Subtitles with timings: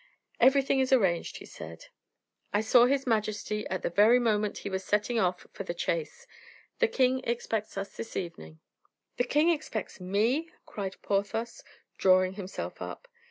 [0.39, 1.89] "Everything is arranged," he said;
[2.51, 6.25] "I saw his majesty at the very moment he was setting off for the chase;
[6.79, 8.61] the king expects us this evening."
[9.17, 11.63] "The king expects me!" cried Porthos,
[11.99, 13.07] drawing himself up.